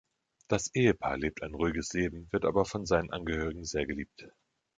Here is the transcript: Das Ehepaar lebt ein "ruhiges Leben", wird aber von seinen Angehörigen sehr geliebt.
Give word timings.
Das 0.47 0.73
Ehepaar 0.73 1.15
lebt 1.19 1.43
ein 1.43 1.53
"ruhiges 1.53 1.93
Leben", 1.93 2.27
wird 2.31 2.45
aber 2.45 2.65
von 2.65 2.87
seinen 2.87 3.11
Angehörigen 3.11 3.65
sehr 3.65 3.85
geliebt. 3.85 4.27